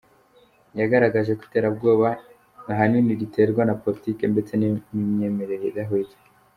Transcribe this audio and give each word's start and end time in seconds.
Yagaragaje 0.79 1.31
ko 1.37 1.41
iterabwoba 1.47 2.07
ahanini 2.71 3.19
riterwa 3.21 3.61
na 3.65 3.75
politiki 3.83 4.21
mbi 4.23 4.31
ndetse 4.35 4.53
n’imyemerere 4.55 5.63
idahwitse. 5.71 6.17